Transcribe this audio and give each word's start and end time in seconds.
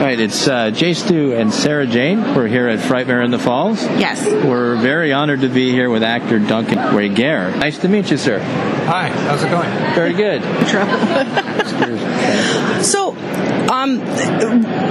All 0.00 0.06
right, 0.06 0.18
it's 0.18 0.48
uh, 0.48 0.70
JStew 0.70 1.38
and 1.38 1.52
Sarah 1.52 1.86
Jane. 1.86 2.34
We're 2.34 2.46
here 2.46 2.68
at 2.68 2.78
Frightmare 2.78 3.22
in 3.22 3.30
the 3.30 3.38
Falls. 3.38 3.82
Yes. 3.82 4.24
We're 4.24 4.76
very 4.76 5.12
honored 5.12 5.42
to 5.42 5.48
be 5.50 5.72
here 5.72 5.90
with 5.90 6.02
actor 6.02 6.38
Duncan 6.38 6.78
Regehr. 6.78 7.54
Nice 7.58 7.76
to 7.80 7.88
meet 7.88 8.10
you, 8.10 8.16
sir. 8.16 8.38
Hi, 8.38 9.08
how's 9.08 9.42
it 9.42 9.50
going? 9.50 9.68
Very 9.94 10.14
good. 10.14 10.42
So, 12.80 13.14
um, 13.70 14.00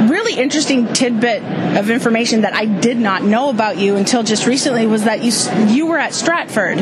really 0.10 0.36
interesting 0.36 0.94
tidbit 0.94 1.42
of 1.76 1.90
information 1.90 2.42
that 2.42 2.54
I 2.54 2.66
did 2.66 2.98
not 2.98 3.24
know 3.24 3.50
about 3.50 3.80
you 3.80 3.96
until 3.96 4.22
just 4.22 4.46
recently 4.46 4.86
was 4.86 5.06
that 5.06 5.24
you 5.24 5.32
you 5.74 5.88
were 5.88 5.98
at 5.98 6.14
Stratford. 6.14 6.78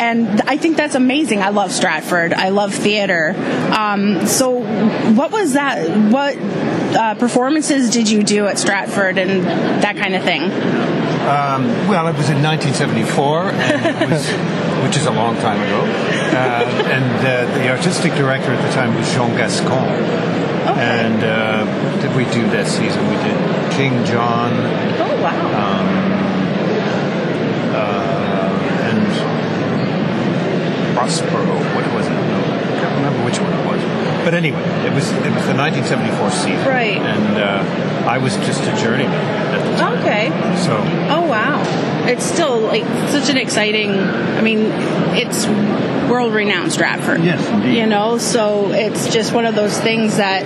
And 0.00 0.40
I 0.42 0.56
think 0.56 0.76
that's 0.78 0.94
amazing. 0.94 1.42
I 1.42 1.50
love 1.50 1.72
Stratford. 1.72 2.32
I 2.32 2.48
love 2.48 2.74
theater. 2.74 3.34
Um, 3.76 4.26
so, 4.26 4.50
what 5.12 5.30
was 5.30 5.52
that? 5.52 5.88
What 6.10 6.36
uh, 6.38 7.14
performances 7.16 7.90
did 7.90 8.08
you 8.10 8.22
do 8.22 8.46
at 8.46 8.58
Stratford 8.58 9.18
and 9.18 9.44
that 9.82 9.96
kind 9.96 10.14
of 10.14 10.22
thing? 10.24 10.42
Um, 11.20 11.68
well, 11.86 12.08
it 12.08 12.16
was 12.16 12.30
in 12.30 12.42
1974, 12.42 13.50
and 13.50 14.02
it 14.02 14.08
was, 14.14 14.26
which 14.82 14.96
is 14.96 15.04
a 15.06 15.10
long 15.12 15.36
time 15.36 15.60
ago. 15.60 15.80
Uh, 16.32 16.64
and 16.88 17.26
uh, 17.26 17.44
the 17.58 17.68
artistic 17.68 18.14
director 18.14 18.52
at 18.52 18.62
the 18.66 18.72
time 18.72 18.94
was 18.96 19.06
Jean 19.12 19.36
Gascon. 19.36 19.86
And 20.80 21.22
uh, 21.22 21.66
what 21.92 22.00
did 22.00 22.16
we 22.16 22.24
do 22.32 22.48
that 22.50 22.66
season? 22.66 23.02
We 23.10 23.16
did 23.16 23.36
King 23.72 24.02
John 24.06 24.52
Oh 24.54 25.22
wow! 25.22 25.50
uh, 27.74 28.88
and 28.88 29.06
Prospero. 30.96 31.44
What 31.74 31.86
was 31.94 32.06
it? 32.06 32.10
No, 32.10 32.16
I 32.16 32.80
can't 32.80 32.94
remember 32.96 33.24
which 33.24 33.38
one 33.40 33.52
it 33.52 33.66
was. 33.66 33.80
But 34.24 34.34
anyway, 34.34 34.60
it 34.86 34.92
was 34.92 35.10
it 35.12 35.32
was 35.32 35.46
the 35.46 35.56
1974 35.56 36.30
season. 36.30 36.66
Right. 36.68 36.98
And 36.98 37.36
uh, 37.38 38.08
I 38.08 38.18
was 38.18 38.36
just 38.36 38.62
a 38.62 38.76
journeyman 38.82 39.10
at 39.54 39.62
the 39.70 39.76
time. 39.78 39.98
okay. 39.98 40.28
So 40.56 40.76
Oh 41.12 41.26
wow! 41.26 41.62
It's 42.06 42.24
still 42.24 42.60
like 42.60 42.84
such 43.10 43.30
an 43.30 43.36
exciting. 43.36 43.90
I 43.98 44.40
mean, 44.42 44.66
it's 45.16 45.46
world 46.10 46.32
renowned 46.34 46.72
Stratford. 46.72 47.22
Yes, 47.24 47.46
indeed. 47.48 47.78
You 47.78 47.86
know, 47.86 48.18
so 48.18 48.72
it's 48.72 49.12
just 49.12 49.32
one 49.32 49.46
of 49.46 49.54
those 49.54 49.78
things 49.78 50.16
that 50.16 50.44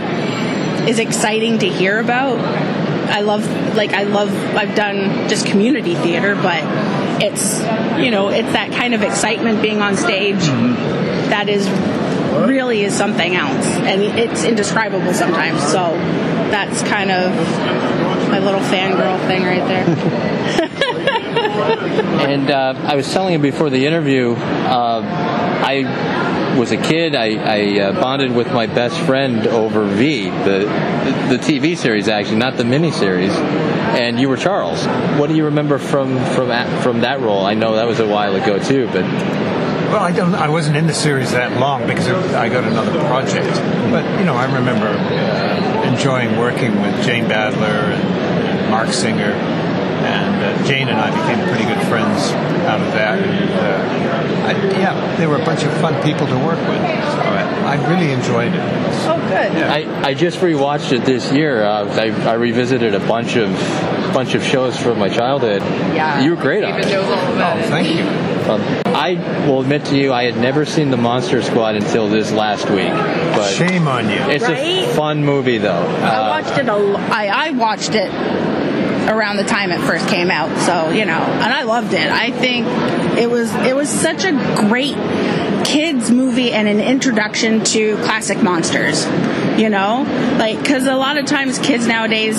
is 0.88 0.98
exciting 0.98 1.58
to 1.60 1.68
hear 1.68 1.98
about. 1.98 2.38
I 3.06 3.20
love, 3.20 3.44
like, 3.76 3.92
I 3.92 4.04
love. 4.04 4.30
I've 4.56 4.74
done 4.74 5.28
just 5.28 5.46
community 5.46 5.94
theater, 5.94 6.34
but 6.34 6.62
it's 7.22 7.60
you 8.02 8.10
know, 8.10 8.28
it's 8.28 8.52
that 8.52 8.72
kind 8.72 8.94
of 8.94 9.02
excitement 9.02 9.62
being 9.62 9.80
on 9.80 9.96
stage 9.96 10.36
Mm-hmm. 10.36 11.30
that 11.30 11.48
is 11.48 11.66
really 12.46 12.82
is 12.82 12.94
something 12.94 13.34
else, 13.34 13.66
and 13.66 14.02
it's 14.02 14.44
indescribable 14.44 15.12
sometimes. 15.14 15.62
So 15.62 15.96
that's 16.50 16.82
kind 16.82 17.10
of 17.10 17.32
my 18.28 18.38
little 18.38 18.60
fangirl 18.60 19.18
thing 19.26 19.42
right 19.42 19.66
there. 19.66 21.00
And 21.34 22.50
uh, 22.50 22.74
I 22.84 22.96
was 22.96 23.12
telling 23.12 23.32
you 23.32 23.38
before 23.38 23.70
the 23.70 23.86
interview, 23.86 24.32
uh, 24.32 25.02
I 25.04 26.56
was 26.58 26.72
a 26.72 26.76
kid. 26.76 27.14
I, 27.14 27.34
I 27.34 27.80
uh, 27.80 28.00
bonded 28.00 28.34
with 28.34 28.52
my 28.52 28.66
best 28.66 28.98
friend 29.00 29.46
over 29.46 29.84
V, 29.84 30.30
the, 30.30 30.34
the 30.34 31.36
the 31.36 31.42
TV 31.42 31.76
series 31.76 32.08
actually, 32.08 32.36
not 32.36 32.56
the 32.56 32.64
miniseries. 32.64 33.34
And 33.94 34.18
you 34.18 34.28
were 34.28 34.36
Charles. 34.36 34.84
What 35.18 35.28
do 35.28 35.36
you 35.36 35.44
remember 35.44 35.78
from 35.78 36.18
from 36.34 36.48
from 36.80 37.00
that 37.02 37.20
role? 37.20 37.44
I 37.44 37.54
know 37.54 37.76
that 37.76 37.86
was 37.86 38.00
a 38.00 38.08
while 38.08 38.34
ago 38.34 38.58
too, 38.58 38.86
but 38.88 39.04
Well, 39.94 40.02
I 40.02 40.10
don't. 40.10 40.34
I 40.34 40.48
wasn't 40.48 40.76
in 40.76 40.88
the 40.88 40.92
series 40.92 41.30
that 41.30 41.60
long 41.60 41.86
because 41.86 42.08
I 42.34 42.48
got 42.48 42.64
another 42.64 42.98
project. 43.06 43.46
But 43.92 44.02
you 44.18 44.24
know, 44.26 44.34
I 44.34 44.52
remember 44.52 44.88
uh, 44.88 45.88
enjoying 45.88 46.36
working 46.36 46.82
with 46.82 47.04
Jane 47.04 47.26
Badler 47.26 47.94
and, 47.94 48.02
and 48.02 48.70
Marc 48.72 48.92
Singer, 48.92 49.30
and 49.30 50.34
uh, 50.42 50.66
Jane 50.66 50.88
and 50.88 50.98
I 50.98 51.14
became 51.14 51.46
pretty 51.46 51.72
good 51.72 51.86
friends 51.86 52.32
out 52.66 52.80
of 52.80 52.92
that. 52.92 53.20
And, 53.20 53.50
uh, 53.52 54.48
I, 54.48 54.80
yeah, 54.80 55.16
they 55.16 55.28
were 55.28 55.36
a 55.36 55.44
bunch 55.44 55.62
of 55.62 55.72
fun 55.74 55.94
people 56.02 56.26
to 56.26 56.38
work 56.44 56.58
with. 56.58 56.82
So 56.82 57.20
I, 57.22 57.76
I 57.76 57.88
really 57.88 58.10
enjoyed 58.10 58.52
it. 58.52 58.60
oh, 58.60 59.24
good. 59.28 59.62
I, 59.62 60.08
I 60.08 60.14
just 60.14 60.40
rewatched 60.40 60.90
it 60.90 61.04
this 61.04 61.30
year. 61.30 61.62
Uh, 61.62 61.86
I, 61.94 62.30
I 62.30 62.32
revisited 62.32 62.96
a 62.96 63.06
bunch 63.06 63.36
of 63.36 63.48
bunch 64.14 64.34
of 64.34 64.42
shows 64.44 64.78
from 64.80 64.98
my 64.98 65.08
childhood. 65.08 65.60
Yeah. 65.94 66.20
you 66.22 66.30
were 66.34 66.40
great 66.40 66.64
on 66.64 66.78
it. 66.80 66.86
Oh, 66.88 67.62
thank 67.68 67.88
you. 67.98 68.04
Um, 68.50 68.60
I 68.86 69.14
will 69.48 69.60
admit 69.62 69.86
to 69.86 69.96
you, 69.96 70.12
I 70.12 70.24
had 70.24 70.36
never 70.36 70.64
seen 70.64 70.90
the 70.90 70.96
Monster 70.96 71.42
Squad 71.42 71.74
until 71.76 72.08
this 72.08 72.30
last 72.30 72.68
week. 72.70 72.90
But 72.92 73.50
Shame 73.50 73.88
on 73.88 74.08
you. 74.08 74.16
it's 74.16 74.44
Right? 74.44 74.84
a 74.84 74.86
fun 74.94 75.24
movie, 75.24 75.58
though. 75.58 75.72
I 75.72 76.08
Uh, 76.16 76.28
watched 76.42 76.58
it. 76.58 76.66
A, 76.68 76.72
l- 76.72 76.96
I, 76.96 77.26
I 77.28 77.50
watched 77.50 77.94
it 77.94 78.10
around 79.10 79.36
the 79.36 79.44
time 79.44 79.70
it 79.70 79.80
first 79.80 80.06
came 80.08 80.30
out. 80.30 80.56
So 80.60 80.90
you 80.90 81.04
know, 81.04 81.18
and 81.18 81.52
I 81.52 81.62
loved 81.64 81.92
it. 81.92 82.10
I 82.10 82.30
think 82.30 82.66
it 83.18 83.30
was 83.30 83.52
it 83.56 83.74
was 83.76 83.88
such 83.88 84.24
a 84.24 84.32
great 84.68 84.96
kids 85.64 86.10
movie 86.10 86.52
and 86.52 86.68
an 86.68 86.80
introduction 86.80 87.64
to 87.64 87.96
classic 87.98 88.42
monsters. 88.42 89.04
You 89.58 89.70
know, 89.70 90.04
like 90.38 90.58
because 90.58 90.86
a 90.86 90.96
lot 90.96 91.16
of 91.16 91.26
times 91.26 91.58
kids 91.58 91.86
nowadays 91.86 92.38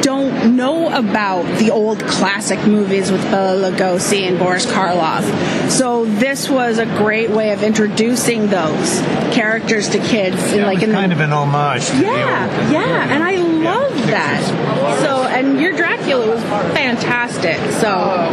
know 0.49 0.87
about 0.95 1.43
the 1.59 1.71
old 1.71 1.99
classic 2.01 2.59
movies 2.65 3.11
with 3.11 3.21
Bela 3.31 3.71
Lugosi 3.71 4.21
and 4.27 4.37
Boris 4.39 4.65
Karloff. 4.65 5.23
So 5.69 6.05
this 6.05 6.49
was 6.49 6.77
a 6.77 6.85
great 6.85 7.29
way 7.29 7.51
of 7.51 7.63
introducing 7.63 8.47
those 8.47 8.99
characters 9.33 9.89
to 9.89 9.99
kids, 9.99 10.51
in, 10.51 10.59
Yeah, 10.59 10.63
it 10.63 10.65
like 10.65 10.75
was 10.75 10.83
in 10.83 10.89
the 10.89 10.95
kind 10.95 11.13
of 11.13 11.19
an 11.19 11.31
homage 11.33 11.87
to 11.87 11.95
the 11.95 12.01
yeah, 12.03 12.61
old. 12.63 12.71
yeah, 12.73 13.13
and 13.13 13.23
I 13.23 13.35
love 13.35 13.93
that. 14.07 14.99
So, 15.01 15.23
and 15.23 15.59
your 15.61 15.73
Dracula 15.73 16.27
was 16.27 16.43
fantastic. 16.73 17.55
So, 17.79 17.89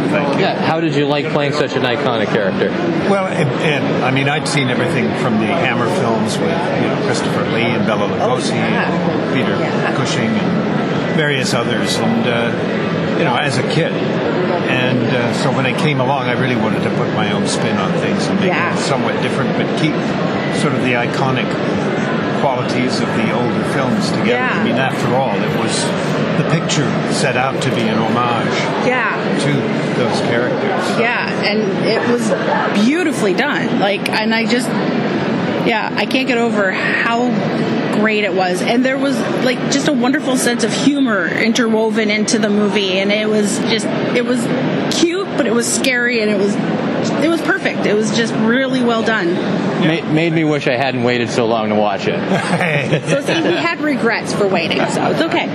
Thank 0.09 0.35
you. 0.35 0.41
yeah, 0.41 0.55
how 0.61 0.79
did 0.79 0.95
you 0.95 1.05
like 1.07 1.25
playing 1.31 1.53
such 1.53 1.75
an 1.75 1.83
iconic 1.83 2.27
character? 2.27 2.69
Well, 3.09 3.27
and, 3.27 3.49
and 3.61 4.03
I 4.03 4.11
mean, 4.11 4.27
I'd 4.27 4.47
seen 4.47 4.69
everything 4.69 5.05
from 5.21 5.39
the 5.39 5.45
Hammer 5.47 5.87
films 5.99 6.37
with 6.37 6.49
you 6.49 6.87
know 6.87 7.01
Christopher 7.05 7.43
Lee 7.51 7.61
and 7.63 7.85
Bela 7.85 8.05
oh, 8.05 8.37
Lugosi 8.37 8.51
yeah. 8.51 8.91
and 8.91 9.35
Peter 9.35 9.57
Yeah. 9.57 9.95
Cushing 9.95 10.25
and 10.29 10.78
various 11.19 11.53
others, 11.53 11.97
and 11.97 12.23
uh, 12.25 13.17
you 13.19 13.25
know, 13.25 13.35
as 13.35 13.57
a 13.57 13.63
kid. 13.69 13.91
And 13.91 15.03
uh, 15.03 15.33
so 15.33 15.51
when 15.51 15.65
it 15.65 15.77
came 15.77 15.99
along, 15.99 16.29
I 16.29 16.33
really 16.39 16.55
wanted 16.55 16.81
to 16.83 16.89
put 16.95 17.09
my 17.13 17.31
own 17.33 17.45
spin 17.47 17.75
on 17.77 17.91
things 17.99 18.25
and 18.27 18.39
make 18.39 18.47
Yeah. 18.47 18.73
it 18.73 18.79
somewhat 18.79 19.21
different, 19.21 19.51
but 19.59 19.67
keep 19.81 19.93
sort 20.61 20.73
of 20.73 20.81
the 20.87 20.93
iconic 20.93 21.49
qualities 22.39 23.01
of 23.01 23.07
the 23.19 23.27
older 23.35 23.63
films 23.75 24.07
together. 24.11 24.29
Yeah. 24.47 24.61
I 24.61 24.63
mean, 24.63 24.77
after 24.77 25.07
all, 25.15 25.35
it 25.35 25.53
was 25.59 25.75
the 26.39 26.47
picture 26.57 26.87
set 27.11 27.35
out 27.35 27.61
to 27.63 27.69
be 27.75 27.81
an 27.81 27.97
homage 27.97 28.55
yeah, 28.87 29.17
to 29.43 29.51
those 29.99 30.19
characters. 30.31 30.85
yeah, 30.99 31.27
and 31.43 31.59
it 31.85 32.01
was 32.09 32.31
beautifully 32.85 33.33
done. 33.33 33.79
Like, 33.79 34.07
and 34.09 34.33
I 34.33 34.45
just, 34.45 34.69
yeah, 35.67 35.91
I 35.97 36.05
can't 36.05 36.27
get 36.29 36.37
over 36.37 36.71
how 36.71 37.27
great 37.99 38.23
it 38.23 38.33
was. 38.33 38.61
And 38.61 38.83
there 38.83 38.97
was 38.97 39.17
like 39.43 39.59
just 39.71 39.87
a 39.87 39.93
wonderful 39.93 40.37
sense 40.37 40.63
of 40.63 40.71
humor 40.73 41.27
interwoven 41.27 42.09
into 42.09 42.39
the 42.39 42.49
movie, 42.49 42.99
and 42.99 43.11
it 43.11 43.27
was 43.27 43.59
just, 43.59 43.85
it 44.15 44.25
was 44.25 44.39
cute, 44.99 45.27
but 45.37 45.45
it 45.45 45.53
was 45.53 45.71
scary, 45.71 46.21
and 46.21 46.31
it 46.31 46.37
was. 46.37 46.55
It 47.23 47.29
was 47.29 47.41
perfect. 47.41 47.85
It 47.85 47.93
was 47.93 48.15
just 48.17 48.33
really 48.33 48.83
well 48.83 49.01
done. 49.03 49.33
Ma- 49.33 50.11
made 50.11 50.33
me 50.33 50.43
wish 50.43 50.67
I 50.67 50.75
hadn't 50.75 51.03
waited 51.03 51.29
so 51.29 51.45
long 51.47 51.69
to 51.69 51.75
watch 51.75 52.07
it. 52.09 52.19
So 53.09 53.21
see, 53.21 53.41
we 53.41 53.55
had 53.55 53.79
regrets 53.79 54.33
for 54.33 54.47
waiting, 54.49 54.79
so 54.89 55.11
it's 55.11 55.21
okay. 55.21 55.47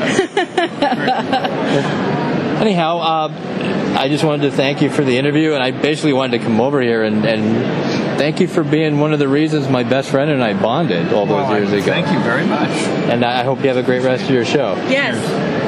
Anyhow, 2.65 2.97
uh, 3.01 3.95
I 3.99 4.09
just 4.09 4.25
wanted 4.25 4.51
to 4.51 4.57
thank 4.57 4.81
you 4.81 4.89
for 4.89 5.05
the 5.05 5.19
interview, 5.19 5.53
and 5.53 5.63
I 5.63 5.71
basically 5.71 6.15
wanted 6.15 6.39
to 6.39 6.45
come 6.45 6.63
over 6.63 6.81
here 6.81 7.03
and, 7.03 7.23
and 7.27 8.19
thank 8.19 8.41
you 8.41 8.49
for 8.49 8.65
being 8.65 9.01
one 9.01 9.13
of 9.13 9.19
the 9.19 9.29
reasons 9.29 9.69
my 9.69 9.83
best 9.83 10.09
friend 10.09 10.31
and 10.31 10.43
I 10.43 10.55
bonded 10.55 11.13
all 11.13 11.27
those 11.27 11.35
Well, 11.43 11.45
I- 11.53 11.59
years 11.59 11.73
ago. 11.75 11.83
Thank 11.85 12.11
you 12.11 12.21
very 12.21 12.47
much. 12.47 12.71
And 13.11 13.23
I 13.23 13.45
hope 13.45 13.61
you 13.61 13.69
have 13.69 13.77
a 13.77 13.83
great 13.83 14.03
rest 14.03 14.25
of 14.25 14.31
your 14.31 14.47
show. 14.47 14.77
yes, 14.89 15.15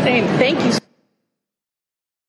same. 0.05 0.25
Thank 0.39 0.65
you. 0.65 0.86